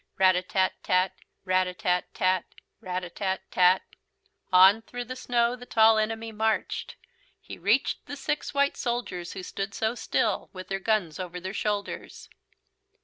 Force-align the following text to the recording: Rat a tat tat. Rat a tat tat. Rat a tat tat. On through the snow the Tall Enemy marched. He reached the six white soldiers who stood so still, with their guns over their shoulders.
Rat 0.17 0.35
a 0.35 0.41
tat 0.41 0.73
tat. 0.81 1.13
Rat 1.45 1.67
a 1.67 1.75
tat 1.75 2.11
tat. 2.15 2.45
Rat 2.79 3.03
a 3.03 3.09
tat 3.11 3.41
tat. 3.51 3.83
On 4.51 4.81
through 4.81 5.03
the 5.05 5.15
snow 5.15 5.55
the 5.55 5.67
Tall 5.67 5.99
Enemy 5.99 6.31
marched. 6.31 6.95
He 7.39 7.59
reached 7.59 8.07
the 8.07 8.15
six 8.17 8.51
white 8.51 8.75
soldiers 8.77 9.33
who 9.33 9.43
stood 9.43 9.75
so 9.75 9.93
still, 9.93 10.49
with 10.53 10.69
their 10.69 10.79
guns 10.79 11.19
over 11.19 11.39
their 11.39 11.53
shoulders. 11.53 12.29